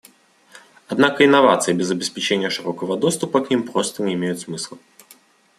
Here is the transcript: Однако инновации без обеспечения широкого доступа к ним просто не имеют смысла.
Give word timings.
Однако 0.87 1.23
инновации 1.23 1.73
без 1.73 1.91
обеспечения 1.91 2.49
широкого 2.49 2.97
доступа 2.97 3.41
к 3.45 3.51
ним 3.51 3.61
просто 3.67 4.01
не 4.01 4.15
имеют 4.15 4.39
смысла. 4.39 4.79